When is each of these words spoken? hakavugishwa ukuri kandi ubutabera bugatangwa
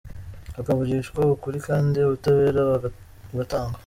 hakavugishwa 0.55 1.21
ukuri 1.35 1.57
kandi 1.67 1.97
ubutabera 2.01 2.61
bugatangwa 3.29 3.77